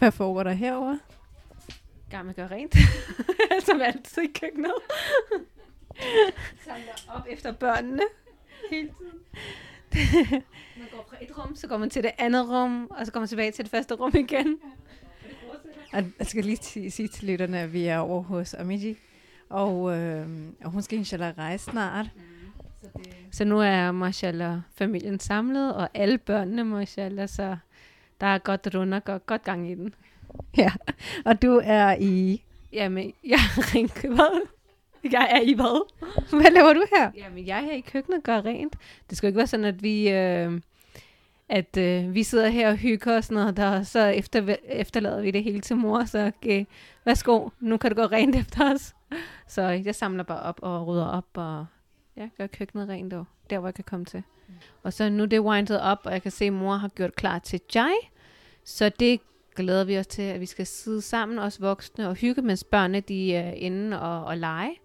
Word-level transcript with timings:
Hvad 0.00 0.12
foregår 0.12 0.42
der 0.42 0.52
herover? 0.52 0.98
At 2.12 2.36
gøre 2.36 2.50
rent. 2.50 2.74
Som 3.66 3.80
altid 3.80 4.22
i 4.22 4.26
køkkenet. 4.40 4.72
Samler 6.66 6.92
op 7.14 7.26
efter 7.30 7.52
børnene. 7.52 8.02
Hele 8.70 8.88
tiden. 8.98 9.18
man 10.80 10.88
går 10.92 11.06
fra 11.10 11.16
et 11.22 11.38
rum, 11.38 11.56
så 11.56 11.66
går 11.66 11.76
man 11.76 11.90
til 11.90 12.02
det 12.02 12.10
andet 12.18 12.48
rum, 12.48 12.86
og 12.90 13.06
så 13.06 13.12
går 13.12 13.20
man 13.20 13.28
tilbage 13.28 13.50
til 13.50 13.64
det 13.64 13.70
første 13.70 13.94
rum 13.94 14.12
igen. 14.14 14.58
Og 15.92 16.02
Jeg 16.18 16.26
skal 16.26 16.44
lige 16.44 16.56
ti- 16.56 16.90
sige 16.90 17.08
til 17.08 17.28
lytterne, 17.28 17.60
at 17.60 17.72
vi 17.72 17.86
er 17.86 17.98
over 17.98 18.22
hos 18.22 18.54
Amiji, 18.54 18.96
og, 19.48 19.96
øh, 19.98 20.26
og 20.64 20.70
hun 20.70 20.82
skal 20.82 20.98
inshallah 20.98 21.38
rejse 21.38 21.64
snart. 21.64 22.06
Så 23.32 23.44
nu 23.44 23.60
er 23.60 23.92
mashallah 23.92 24.58
familien 24.74 25.20
samlet, 25.20 25.74
og 25.74 25.88
alle 25.94 26.18
børnene 26.18 26.64
mashallah, 26.64 27.28
så 27.28 27.56
der 28.20 28.26
er 28.26 28.38
godt 28.38 28.68
runder, 28.74 29.00
godt, 29.00 29.26
godt 29.26 29.44
gang 29.44 29.70
i 29.70 29.74
den. 29.74 29.94
Ja, 30.56 30.72
og 31.24 31.42
du 31.42 31.60
er 31.64 31.96
i... 32.00 32.42
Jamen, 32.72 33.12
jeg 33.24 33.34
er 33.34 33.74
rent 33.74 34.00
hvad? 34.00 34.46
Jeg 35.12 35.28
er 35.30 35.40
i 35.40 35.54
hvad? 35.54 35.90
Hvad 36.30 36.50
laver 36.50 36.72
du 36.72 36.84
her? 36.96 37.10
Jamen, 37.16 37.46
jeg 37.46 37.58
er 37.58 37.62
her 37.62 37.72
i 37.72 37.80
køkkenet 37.80 38.16
og 38.16 38.22
gør 38.22 38.40
rent. 38.44 38.76
Det 39.10 39.18
skal 39.18 39.26
jo 39.26 39.28
ikke 39.28 39.36
være 39.36 39.46
sådan, 39.46 39.66
at 39.66 39.82
vi, 39.82 40.10
øh, 40.10 40.60
at, 41.48 41.76
øh, 41.76 42.14
vi 42.14 42.22
sidder 42.22 42.48
her 42.48 42.68
og 42.68 42.76
hygger 42.76 43.16
og 43.16 43.24
sådan 43.24 43.34
noget, 43.34 43.56
der, 43.56 43.82
så 43.82 44.06
efter, 44.06 44.56
efterlader 44.64 45.20
vi 45.20 45.30
det 45.30 45.44
hele 45.44 45.60
til 45.60 45.76
mor, 45.76 46.04
så 46.04 46.26
okay, 46.26 46.64
værsgo, 47.04 47.48
nu 47.60 47.76
kan 47.76 47.90
du 47.90 48.02
gå 48.02 48.06
rent 48.06 48.36
efter 48.42 48.74
os. 48.74 48.94
Så 49.46 49.62
jeg 49.62 49.94
samler 49.94 50.22
bare 50.22 50.42
op 50.42 50.58
og 50.62 50.86
rydder 50.86 51.06
op 51.06 51.28
og 51.34 51.66
ja, 52.16 52.28
gør 52.38 52.46
køkkenet 52.46 52.88
rent 52.88 53.12
og 53.12 53.24
der, 53.50 53.58
hvor 53.58 53.68
jeg 53.68 53.74
kan 53.74 53.84
komme 53.84 54.04
til. 54.04 54.22
Og 54.82 54.92
så 54.92 55.08
nu 55.08 55.24
det 55.24 55.32
er 55.32 55.40
windet 55.40 55.80
op, 55.80 55.98
og 56.04 56.12
jeg 56.12 56.22
kan 56.22 56.30
se, 56.30 56.44
at 56.44 56.52
mor 56.52 56.74
har 56.74 56.88
gjort 56.88 57.14
klar 57.14 57.38
til 57.38 57.60
Jai. 57.74 57.94
Så 58.64 58.88
det 58.88 59.20
glæder 59.56 59.84
vi 59.84 59.98
os 59.98 60.06
til, 60.06 60.22
at 60.22 60.40
vi 60.40 60.46
skal 60.46 60.66
sidde 60.66 61.02
sammen, 61.02 61.38
os 61.38 61.60
voksne, 61.60 62.08
og 62.08 62.14
hygge, 62.14 62.42
mens 62.42 62.64
børnene 62.64 63.00
de 63.00 63.34
er 63.34 63.52
inde 63.52 64.00
og, 64.00 64.24
og 64.24 64.38
lege. 64.38 64.76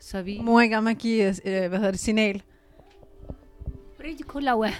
Så 0.00 0.22
vi... 0.22 0.40
Mor 0.42 0.60
er 0.60 0.64
i 0.64 0.68
gang 0.68 0.84
med 0.84 0.92
at 0.92 0.98
give, 0.98 1.28
øh, 1.28 1.68
hvad 1.68 1.78
hedder 1.78 1.90
det, 1.90 2.00
signal. 2.00 2.42
Rigtig 4.04 4.26
cool, 4.26 4.44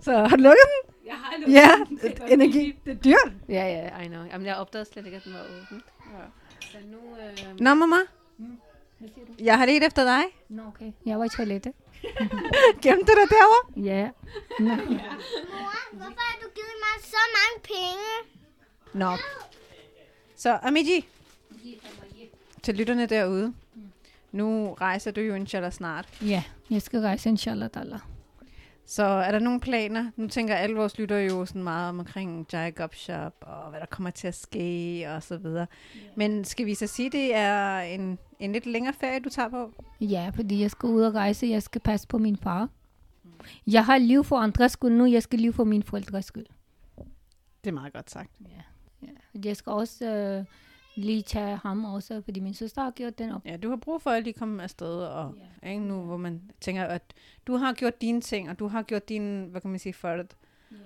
Så 0.00 0.12
har 0.12 0.36
du 0.36 0.42
lukket 0.42 0.66
den? 0.72 0.94
Jeg 1.06 1.14
har 1.14 1.38
lukket 1.38 1.54
ja, 1.54 1.70
den. 1.88 1.98
Ja, 2.28 2.34
energi. 2.34 2.78
Det 2.84 2.90
er 2.90 2.94
dyrt. 2.94 3.32
Ja, 3.48 3.66
ja, 3.66 4.00
I 4.00 4.06
know. 4.06 4.24
Jamen, 4.24 4.46
jeg 4.46 4.56
opdagede 4.56 4.88
slet 4.92 5.06
ikke, 5.06 5.16
at 5.16 5.24
den 5.24 5.32
var 5.32 5.40
åben. 5.40 5.82
Ja. 6.12 6.24
Så 6.60 6.78
nu... 6.86 6.98
Øh... 6.98 7.60
Nå, 7.60 7.74
mamma. 7.74 7.96
Mm. 8.38 8.58
Hvad 9.02 9.10
siger 9.14 9.26
du? 9.26 9.32
Jeg 9.44 9.58
har 9.58 9.66
let 9.66 9.84
efter 9.84 10.04
dig. 10.04 10.22
Nå, 10.48 10.62
okay. 10.66 10.92
Jeg 11.06 11.18
var 11.18 11.24
i 11.24 11.28
toilettet. 11.28 11.72
Gemte 12.82 13.12
du 13.12 13.20
dig 13.20 13.28
derovre? 13.30 13.82
Ja. 13.84 14.10
Nå. 14.60 14.64
Mor, 14.68 15.92
hvorfor 15.92 16.20
har 16.20 16.38
du 16.42 16.48
givet 16.54 16.76
mig 16.84 17.04
så 17.04 17.22
mange 17.36 17.56
penge? 17.62 18.10
Nå. 18.92 19.16
Så 20.36 20.58
Amiji. 20.62 21.08
Til 22.62 22.74
lytterne 22.74 23.06
derude. 23.06 23.54
Nu 24.32 24.76
rejser 24.80 25.10
du 25.10 25.20
jo 25.20 25.34
inshallah 25.34 25.72
snart. 25.72 26.08
Ja, 26.20 26.42
jeg 26.70 26.82
skal 26.82 27.00
rejse 27.00 27.28
inshallah 27.28 27.68
ta'ala. 27.76 27.98
Så 28.92 29.02
er 29.02 29.32
der 29.32 29.38
nogle 29.38 29.60
planer? 29.60 30.10
Nu 30.16 30.28
tænker 30.28 30.54
alle 30.54 30.76
vores 30.76 30.98
lyttere 30.98 31.20
jo 31.20 31.46
sådan 31.46 31.62
meget 31.62 31.88
om 31.88 31.98
omkring 31.98 32.46
Jai 32.52 32.72
Shop 32.92 33.34
og 33.40 33.70
hvad 33.70 33.80
der 33.80 33.86
kommer 33.86 34.10
til 34.10 34.28
at 34.28 34.34
ske 34.34 35.06
og 35.08 35.22
så 35.22 35.36
videre. 35.36 35.66
Men 36.16 36.44
skal 36.44 36.66
vi 36.66 36.74
så 36.74 36.86
sige, 36.86 37.10
det 37.10 37.34
er 37.34 37.78
en, 37.80 38.18
en 38.38 38.52
lidt 38.52 38.66
længere 38.66 38.94
ferie, 38.94 39.20
du 39.20 39.28
tager 39.28 39.48
på? 39.48 39.72
Ja, 40.00 40.30
fordi 40.34 40.60
jeg 40.60 40.70
skal 40.70 40.88
ud 40.88 41.02
og 41.02 41.14
rejse. 41.14 41.46
Jeg 41.46 41.62
skal 41.62 41.80
passe 41.80 42.08
på 42.08 42.18
min 42.18 42.36
far. 42.36 42.68
Jeg 43.66 43.84
har 43.84 43.98
liv 43.98 44.24
for 44.24 44.36
andres 44.36 44.72
skyld 44.72 44.92
nu. 44.92 45.06
Jeg 45.06 45.22
skal 45.22 45.38
liv 45.38 45.52
for 45.52 45.64
mine 45.64 45.82
forældres 45.82 46.24
skyld. 46.24 46.46
Det 47.64 47.70
er 47.70 47.72
meget 47.72 47.92
godt 47.92 48.10
sagt. 48.10 48.30
Ja. 48.40 49.08
Jeg 49.44 49.56
skal 49.56 49.72
også 49.72 50.06
øh, 50.06 50.44
lige 50.94 51.22
tage 51.22 51.56
ham 51.56 51.84
også, 51.84 52.22
fordi 52.24 52.40
min 52.40 52.54
søster 52.54 52.82
har 52.82 52.90
gjort 52.90 53.18
den 53.18 53.30
op. 53.30 53.46
Ja, 53.46 53.56
du 53.56 53.68
har 53.68 53.76
brug 53.76 54.02
for, 54.02 54.10
at 54.10 54.24
de 54.24 54.32
kommer 54.32 54.62
afsted, 54.62 54.94
og 55.02 55.34
ja. 55.62 55.68
ikke, 55.70 55.82
nu 55.82 56.02
hvor 56.02 56.16
man 56.16 56.50
tænker, 56.60 56.84
at 56.84 57.14
du 57.46 57.56
har 57.56 57.72
gjort 57.72 58.00
dine 58.00 58.20
ting, 58.20 58.50
og 58.50 58.58
du 58.58 58.66
har 58.66 58.82
gjort 58.82 59.08
dine, 59.08 59.46
hvad 59.46 59.60
kan 59.60 59.70
man 59.70 59.78
sige, 59.78 59.92
færdigt. 59.92 60.36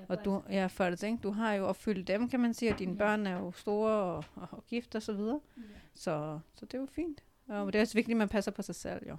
Og 0.09 0.25
du, 0.25 0.43
ja, 0.51 0.67
færdigt, 0.67 1.03
ikke? 1.03 1.19
Du 1.23 1.31
har 1.31 1.53
jo 1.53 1.67
opfyldt 1.67 2.09
dem, 2.09 2.29
kan 2.29 2.41
man 2.41 2.55
sige, 2.55 2.73
og 2.73 2.79
dine 2.79 2.93
Ja. 2.93 2.99
børn 2.99 3.27
er 3.27 3.39
jo 3.39 3.53
store 3.53 3.93
og, 3.93 4.25
og, 4.35 4.49
og 4.51 4.65
gift 4.67 4.95
og 4.95 5.03
så 5.03 5.13
videre. 5.13 5.41
Så, 5.95 6.39
så 6.55 6.67
det 6.67 6.75
er 6.75 6.79
jo 6.79 6.87
fint. 6.93 7.23
Og 7.49 7.73
det 7.73 7.79
er 7.79 7.83
også 7.83 7.95
vigtigt, 7.95 8.15
at 8.15 8.19
man 8.19 8.29
passer 8.29 8.51
på 8.51 8.63
sig 8.63 8.75
selv, 8.75 9.01
jo. 9.09 9.17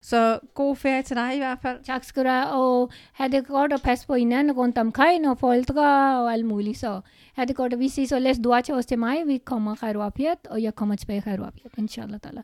Så 0.00 0.40
god 0.54 0.76
ferie 0.76 1.02
til 1.02 1.16
dig 1.16 1.34
i 1.34 1.38
hvert 1.38 1.58
fald. 1.62 1.84
Tak 1.84 2.04
skal 2.04 2.24
du 2.24 2.28
have, 2.28 2.48
og 2.48 2.90
have 3.12 3.30
det 3.30 3.46
godt 3.46 3.72
og 3.72 3.80
passe 3.80 4.06
på 4.06 4.14
hinanden 4.14 4.56
rundt 4.56 4.78
omkring, 4.78 5.28
og 5.28 5.38
forældre 5.38 6.20
og 6.22 6.32
alt 6.32 6.46
muligt. 6.46 6.78
Så 6.78 7.00
have 7.34 7.46
det 7.46 7.56
godt, 7.56 7.74
og 7.74 7.78
vi 7.80 7.88
ses 7.88 8.12
og 8.12 8.22
læs 8.22 8.38
dua 8.44 8.60
til 8.60 8.74
os 8.74 8.86
til 8.86 8.98
mig. 8.98 9.26
Vi 9.26 9.38
kommer 9.38 9.74
Khairuapiat, 9.74 10.38
og 10.50 10.62
jeg 10.62 10.74
kommer 10.74 10.96
tilbage 10.96 11.20
Khairuapiat, 11.20 11.72
inshallah 11.78 12.20
ta'ala. 12.26 12.40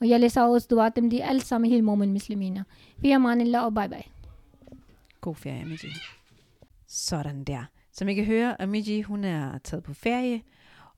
Og 0.00 0.08
jeg 0.08 0.20
læser 0.20 0.42
også 0.42 0.68
dua 0.70 0.88
dem, 0.88 1.10
de 1.10 1.20
er 1.20 1.28
alle 1.28 1.40
sammen 1.40 1.70
helt 1.70 1.88
mu'min 1.88 2.12
musliminer. 2.12 2.62
Vi 2.98 3.10
er 3.10 3.18
manillah, 3.18 3.64
og 3.64 3.74
bye 3.74 3.88
bye. 3.88 4.04
God 5.20 5.34
ferie, 5.34 5.62
Amiji. 5.62 5.88
Sådan 6.86 7.44
der. 7.44 7.64
Som 7.92 8.08
I 8.08 8.14
kan 8.14 8.24
høre, 8.24 8.62
Amiji, 8.62 9.02
hun 9.02 9.24
er 9.24 9.58
taget 9.58 9.84
på 9.84 9.94
ferie, 9.94 10.42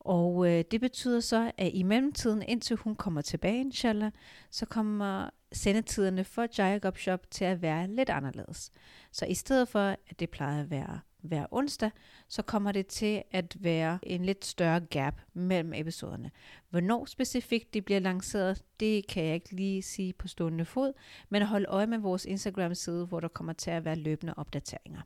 og 0.01 0.49
øh, 0.49 0.65
det 0.71 0.81
betyder 0.81 1.21
så, 1.21 1.53
at 1.59 1.71
i 1.75 1.83
mellemtiden, 1.83 2.43
indtil 2.43 2.77
hun 2.77 2.95
kommer 2.95 3.21
tilbage, 3.21 3.61
inshallah, 3.61 4.11
så 4.51 4.67
kommer 4.67 5.31
sendetiderne 5.53 6.25
for 6.25 6.47
Jacob 6.59 6.99
Shop 6.99 7.31
til 7.31 7.45
at 7.45 7.63
være 7.63 7.89
lidt 7.89 8.11
anderledes. 8.11 8.73
Så 9.13 9.27
i 9.27 9.35
stedet 9.35 9.69
for, 9.69 9.81
at 9.81 10.21
det 10.21 10.31
plejede 10.31 10.61
at 10.61 10.71
være 10.71 11.01
hver 11.23 11.47
onsdag, 11.51 11.91
så 12.29 12.43
kommer 12.43 12.73
det 12.73 12.87
til 12.87 13.23
at 13.31 13.57
være 13.61 13.99
en 14.03 14.25
lidt 14.25 14.45
større 14.45 14.81
gap 14.81 15.15
mellem 15.33 15.73
episoderne. 15.75 16.31
Hvornår 16.71 17.05
specifikt 17.05 17.75
det 17.75 17.85
bliver 17.85 18.01
lanceret, 18.01 18.65
det 18.81 19.07
kan 19.07 19.25
jeg 19.25 19.35
ikke 19.35 19.53
lige 19.53 19.83
sige 19.83 20.13
på 20.13 20.29
stående 20.29 20.65
fod, 20.65 20.93
men 21.29 21.43
hold 21.43 21.67
øje 21.69 21.87
med 21.87 21.99
vores 21.99 22.25
Instagram-side, 22.25 23.07
hvor 23.07 23.21
der 23.21 23.29
kommer 23.29 23.53
til 23.53 23.71
at 23.71 23.85
være 23.85 23.97
løbende 23.97 24.35
opdateringer. 24.37 25.01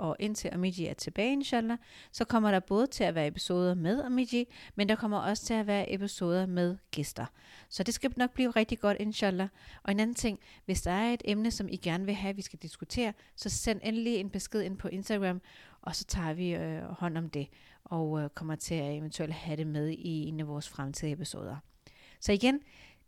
Og 0.00 0.16
indtil 0.18 0.50
Amiji 0.52 0.86
er 0.86 0.94
tilbage, 0.94 1.32
inshallah, 1.32 1.78
så 2.12 2.24
kommer 2.24 2.50
der 2.50 2.60
både 2.60 2.86
til 2.86 3.04
at 3.04 3.14
være 3.14 3.26
episoder 3.26 3.74
med 3.74 4.02
Amiji, 4.02 4.46
men 4.74 4.88
der 4.88 4.94
kommer 4.94 5.18
også 5.18 5.44
til 5.44 5.54
at 5.54 5.66
være 5.66 5.92
episoder 5.92 6.46
med 6.46 6.76
gæster. 6.90 7.26
Så 7.68 7.82
det 7.82 7.94
skal 7.94 8.12
nok 8.16 8.32
blive 8.32 8.50
rigtig 8.50 8.78
godt, 8.78 8.96
inshallah. 9.00 9.48
Og 9.82 9.92
en 9.92 10.00
anden 10.00 10.14
ting, 10.14 10.38
hvis 10.64 10.82
der 10.82 10.90
er 10.90 11.12
et 11.12 11.22
emne, 11.24 11.50
som 11.50 11.68
I 11.68 11.76
gerne 11.76 12.04
vil 12.04 12.14
have, 12.14 12.36
vi 12.36 12.42
skal 12.42 12.58
diskutere, 12.58 13.12
så 13.36 13.48
send 13.48 13.80
endelig 13.84 14.16
en 14.16 14.30
besked 14.30 14.62
ind 14.62 14.78
på 14.78 14.88
Instagram, 14.88 15.40
og 15.82 15.96
så 15.96 16.04
tager 16.04 16.32
vi 16.32 16.54
øh, 16.54 16.82
hånd 16.82 17.18
om 17.18 17.30
det, 17.30 17.48
og 17.84 18.20
øh, 18.20 18.30
kommer 18.30 18.54
til 18.54 18.74
at 18.74 18.96
eventuelt 18.96 19.32
have 19.32 19.56
det 19.56 19.66
med 19.66 19.88
i 19.88 20.28
en 20.28 20.40
af 20.40 20.48
vores 20.48 20.68
fremtidige 20.68 21.12
episoder. 21.12 21.56
Så 22.20 22.32
igen, 22.32 22.60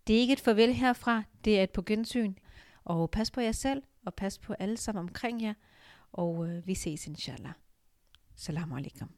det 0.07 0.17
er 0.17 0.21
ikke 0.21 0.33
et 0.33 0.41
farvel 0.41 0.75
herfra, 0.75 1.23
det 1.45 1.59
er 1.59 1.63
et 1.63 1.71
på 1.71 1.83
gensyn. 1.83 2.35
Og 2.85 3.11
pas 3.11 3.31
på 3.31 3.41
jer 3.41 3.53
selv, 3.53 3.83
og 4.07 4.15
pas 4.15 4.39
på 4.39 4.53
alle 4.53 4.77
sammen 4.77 5.01
omkring 5.01 5.43
jer. 5.43 5.55
Og 6.13 6.49
øh, 6.49 6.67
vi 6.67 6.75
ses 6.75 7.07
inshallah. 7.07 7.53
Salam 8.35 8.73
alaikum. 8.73 9.09